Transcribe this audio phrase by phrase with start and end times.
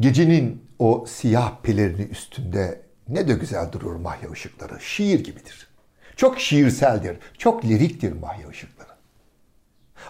[0.00, 4.80] Gecenin o siyah pelerini üstünde ne de güzel durur mahya ışıkları.
[4.80, 5.68] Şiir gibidir.
[6.16, 8.88] Çok şiirseldir, çok liriktir mahya ışıkları.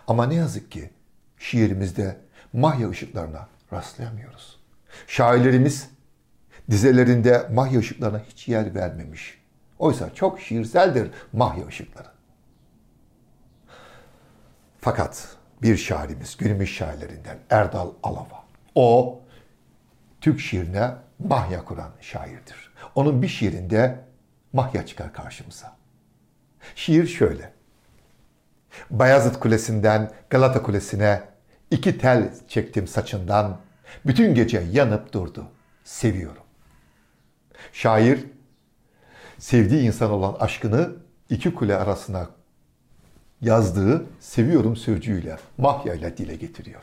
[0.07, 0.90] Ama ne yazık ki
[1.39, 2.16] şiirimizde
[2.53, 4.61] mahya ışıklarına rastlayamıyoruz.
[5.07, 5.91] Şairlerimiz
[6.70, 9.39] dizelerinde mahya ışıklarına hiç yer vermemiş.
[9.79, 12.09] Oysa çok şiirseldir mahya ışıkları.
[14.81, 15.29] Fakat
[15.62, 18.45] bir şairimiz, günümüz şairlerinden Erdal Alava.
[18.75, 19.20] O
[20.21, 22.72] Türk şiirine mahya kuran şairdir.
[22.95, 24.00] Onun bir şiirinde
[24.53, 25.76] mahya çıkar karşımıza.
[26.75, 27.53] Şiir şöyle.
[28.90, 31.23] Bayazıt Kulesi'nden Galata Kulesi'ne
[31.71, 33.59] iki tel çektim saçından.
[34.06, 35.47] Bütün gece yanıp durdu.
[35.84, 36.42] Seviyorum.
[37.73, 38.25] Şair
[39.39, 40.91] sevdiği insan olan aşkını
[41.31, 42.31] iki kule arasına
[43.41, 46.83] yazdığı seviyorum sözcüğüyle, mahyayla dile getiriyor.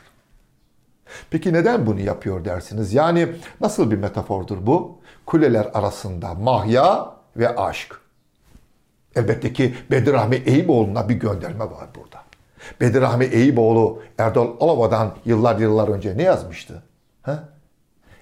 [1.30, 2.94] Peki neden bunu yapıyor dersiniz?
[2.94, 3.28] Yani
[3.60, 4.98] nasıl bir metafordur bu?
[5.26, 8.00] Kuleler arasında mahya ve aşk.
[9.16, 12.22] Elbette ki Bedirahmi Eyüboğlu'na bir gönderme var burada.
[12.80, 16.82] Bedirahmi Eyüboğlu Erdal Alova'dan yıllar yıllar önce ne yazmıştı?
[17.22, 17.48] Ha?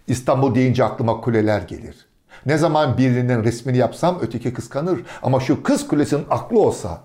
[0.07, 2.07] İstanbul deyince aklıma kuleler gelir.
[2.47, 5.01] Ne zaman birinin resmini yapsam öteki kıskanır.
[5.23, 7.01] Ama şu kız kulesinin aklı olsa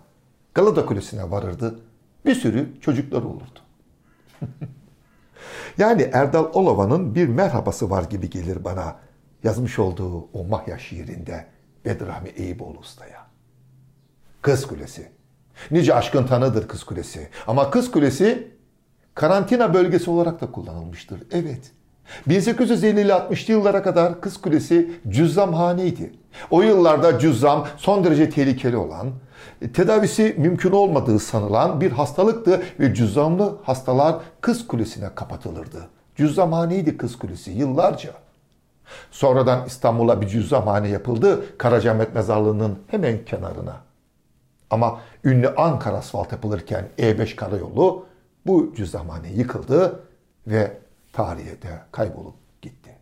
[0.54, 1.80] Galata Kulesi'ne varırdı.
[2.26, 3.60] Bir sürü çocuklar olurdu.
[5.78, 8.96] yani Erdal Olova'nın bir merhabası var gibi gelir bana.
[9.44, 11.46] Yazmış olduğu o Mahya şiirinde
[11.86, 13.28] Bedrahmi Eyüboğlu Usta'ya.
[14.42, 15.12] Kız Kulesi.
[15.72, 17.30] Nice aşkın tanıdır Kız Kulesi.
[17.48, 18.48] Ama Kız Kulesi
[19.16, 21.24] karantina bölgesi olarak da kullanılmıştır.
[21.32, 21.72] Evet.
[22.28, 26.14] 1850 ile 60'lı yıllara kadar Kız Kulesi cüzzamhaneydi.
[26.50, 29.12] O yıllarda cüzzam son derece tehlikeli olan,
[29.74, 35.88] tedavisi mümkün olmadığı sanılan bir hastalıktı ve cüzzamlı hastalar Kız Kulesi'ne kapatılırdı.
[36.16, 38.12] Cüzzamhaneydi Kız Kulesi yıllarca.
[39.12, 43.76] Sonradan İstanbul'a bir cüzzamhane yapıldı Karacaahmet Mezarlığı'nın hemen kenarına.
[44.70, 48.06] Ama ünlü Ankara asfalt yapılırken E5 karayolu
[48.46, 50.00] bu cüzzamhane yıkıldı
[50.48, 50.78] ve
[51.14, 51.56] tarihe
[51.92, 52.96] kaybolup gitti.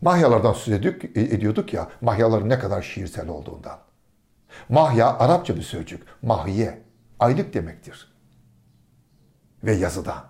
[0.00, 3.78] Mahyalardan söz ediyorduk, ediyorduk ya, mahyaların ne kadar şiirsel olduğundan.
[4.68, 6.02] Mahya Arapça bir sözcük.
[6.22, 6.82] Mahiye,
[7.20, 8.12] aylık demektir.
[9.64, 10.24] Ve yazıdan.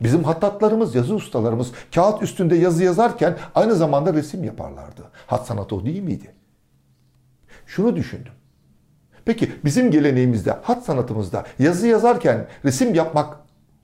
[0.00, 5.02] Bizim hattatlarımız, yazı ustalarımız kağıt üstünde yazı yazarken aynı zamanda resim yaparlardı.
[5.26, 6.34] Hat sanatı o değil miydi?
[7.66, 8.32] Şunu düşündüm.
[9.24, 13.36] Peki bizim geleneğimizde, hat sanatımızda yazı yazarken resim yapmak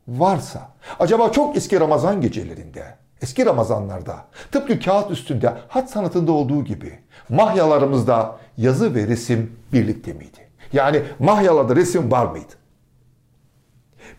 [0.08, 0.68] varsa
[0.98, 8.36] acaba çok eski Ramazan gecelerinde, eski Ramazanlarda tıpkı kağıt üstünde hat sanatında olduğu gibi mahyalarımızda
[8.56, 10.48] yazı ve resim birlikte miydi?
[10.72, 12.52] Yani mahyalarda resim var mıydı?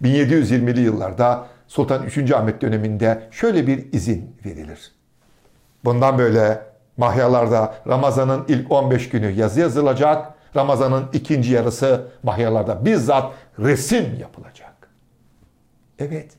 [0.04, 2.32] 1720'li yıllarda Sultan 3.
[2.32, 4.92] Ahmet döneminde şöyle bir izin verilir.
[5.86, 6.62] Bundan böyle
[6.98, 14.90] mahyalarda Ramazan'ın ilk 15 günü yazı yazılacak, Ramazan'ın ikinci yarısı mahyalarda bizzat resim yapılacak.
[16.00, 16.32] Evet.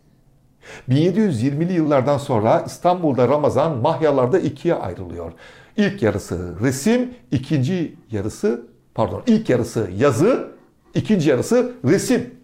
[0.88, 5.32] 1720'li yıllardan sonra İstanbul'da Ramazan mahyalarda ikiye ayrılıyor.
[5.76, 10.48] İlk yarısı resim, ikinci yarısı pardon ilk yarısı yazı,
[10.94, 12.34] ikinci yarısı resim.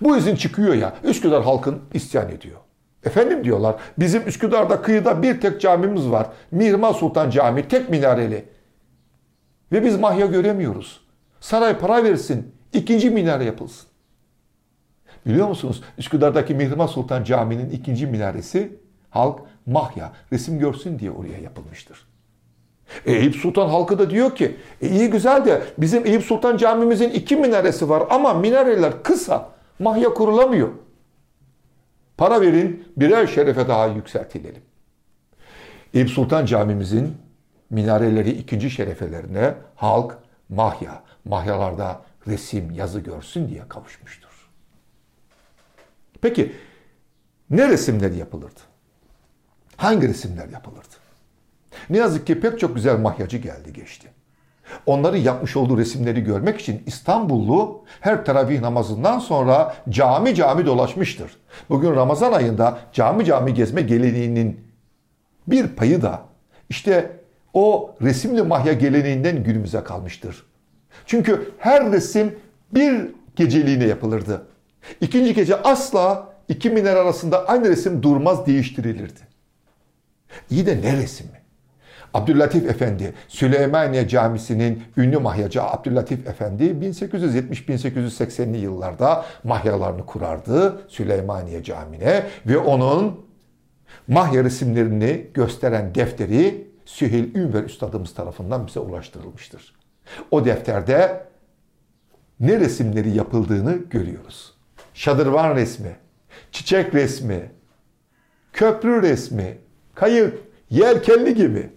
[0.00, 2.56] Bu izin çıkıyor ya Üsküdar halkın isyan ediyor.
[3.04, 6.26] Efendim diyorlar bizim Üsküdar'da kıyıda bir tek camimiz var.
[6.50, 8.44] Mihrimah Sultan Camii tek minareli.
[9.72, 11.00] Ve biz mahya göremiyoruz.
[11.40, 13.88] Saray para versin ikinci minare yapılsın.
[15.26, 15.82] Biliyor musunuz?
[15.98, 18.72] Üsküdar'daki Mihrimah Sultan Camii'nin ikinci minaresi
[19.10, 22.06] halk mahya resim görsün diye oraya yapılmıştır.
[23.06, 27.10] E, Eyüp Sultan halkı da diyor ki e, iyi güzel de bizim Eyüp Sultan camimizin
[27.10, 29.48] iki minaresi var ama minareler kısa
[29.78, 30.68] mahya kurulamıyor.
[32.16, 34.62] Para verin birer şerefe daha yükseltilelim.
[35.94, 37.16] Eyüp Sultan camimizin
[37.70, 40.18] minareleri ikinci şerefelerine halk
[40.48, 44.35] mahya, mahyalarda resim, yazı görsün diye kavuşmuştur.
[46.22, 46.52] Peki
[47.50, 48.60] ne resimler yapılırdı?
[49.76, 50.94] Hangi resimler yapılırdı?
[51.90, 54.08] Ne yazık ki pek çok güzel mahyacı geldi geçti.
[54.86, 61.36] Onların yapmış olduğu resimleri görmek için İstanbullu her teravih namazından sonra cami cami dolaşmıştır.
[61.68, 64.60] Bugün Ramazan ayında cami cami gezme geleneğinin
[65.46, 66.22] bir payı da
[66.68, 67.20] işte
[67.54, 70.46] o resimli mahya geleneğinden günümüze kalmıştır.
[71.06, 72.38] Çünkü her resim
[72.74, 74.46] bir geceliğine yapılırdı.
[75.00, 79.20] İkinci gece asla iki miner arasında aynı resim durmaz değiştirilirdi.
[80.50, 81.46] İyi de ne resmi?
[82.14, 92.58] Abdüllatif Efendi, Süleymaniye Camisi'nin ünlü mahyacı Abdüllatif Efendi 1870-1880'li yıllarda mahyalarını kurardı Süleymaniye Camii'ne ve
[92.58, 93.26] onun
[94.08, 99.74] mahya resimlerini gösteren defteri Süheyl Ünver Üstadımız tarafından bize ulaştırılmıştır.
[100.30, 101.26] O defterde
[102.40, 104.55] ne resimleri yapıldığını görüyoruz.
[104.96, 105.96] Şadırvan resmi,
[106.52, 107.50] çiçek resmi,
[108.52, 109.58] köprü resmi,
[109.94, 110.38] kayık,
[110.70, 111.70] yelkenli gibi.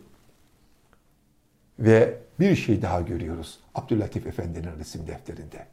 [1.80, 5.68] Ve bir şey daha görüyoruz Abdülatif Efendi'nin resim defterinde.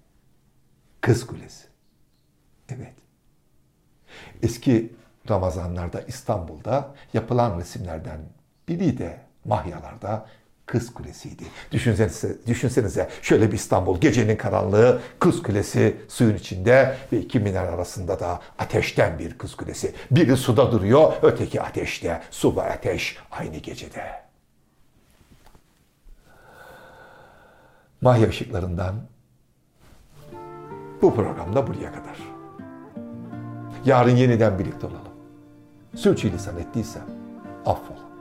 [1.00, 1.66] Kız Kulesi.
[2.68, 2.94] Evet.
[4.42, 4.92] Eski
[5.30, 8.20] Ramazanlarda İstanbul'da yapılan resimlerden
[8.68, 10.26] biri de Mahyalarda
[10.66, 11.44] Kız Kulesi'ydi.
[11.72, 18.20] Düşünsenize, düşünsenize şöyle bir İstanbul gecenin karanlığı Kız Kulesi suyun içinde ve iki miner arasında
[18.20, 19.94] da ateşten bir Kız Kulesi.
[20.10, 22.22] Biri suda duruyor, öteki ateşte.
[22.30, 24.26] Su ve ateş aynı gecede.
[28.00, 28.94] Mahya ışıklarından
[31.02, 32.18] bu programda buraya kadar.
[33.84, 35.16] Yarın yeniden birlikte olalım.
[35.96, 37.04] Sürçülisan ettiysem
[37.66, 38.15] affola.